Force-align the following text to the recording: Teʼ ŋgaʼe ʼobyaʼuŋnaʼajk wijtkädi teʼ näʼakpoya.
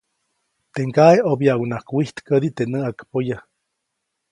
Teʼ 0.73 0.85
ŋgaʼe 0.89 1.17
ʼobyaʼuŋnaʼajk 1.25 1.87
wijtkädi 1.95 2.49
teʼ 2.57 2.69
näʼakpoya. 2.71 3.37